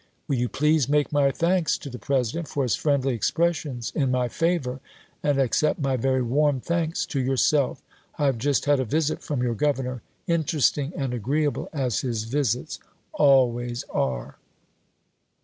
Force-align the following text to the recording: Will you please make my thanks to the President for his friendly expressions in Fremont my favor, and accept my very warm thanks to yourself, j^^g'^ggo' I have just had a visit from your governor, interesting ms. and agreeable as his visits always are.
Will 0.27 0.37
you 0.37 0.49
please 0.49 0.89
make 0.89 1.11
my 1.11 1.29
thanks 1.29 1.77
to 1.77 1.87
the 1.87 1.99
President 1.99 2.47
for 2.47 2.63
his 2.63 2.73
friendly 2.73 3.13
expressions 3.13 3.91
in 3.93 4.05
Fremont 4.07 4.11
my 4.13 4.27
favor, 4.29 4.79
and 5.21 5.37
accept 5.39 5.79
my 5.79 5.95
very 5.95 6.23
warm 6.23 6.59
thanks 6.59 7.05
to 7.05 7.19
yourself, 7.19 7.83
j^^g'^ggo' 8.13 8.23
I 8.23 8.25
have 8.25 8.37
just 8.39 8.65
had 8.65 8.79
a 8.79 8.83
visit 8.85 9.21
from 9.21 9.43
your 9.43 9.53
governor, 9.53 10.01
interesting 10.25 10.89
ms. 10.89 10.95
and 11.03 11.13
agreeable 11.13 11.69
as 11.71 11.99
his 12.01 12.23
visits 12.23 12.79
always 13.13 13.83
are. 13.91 14.39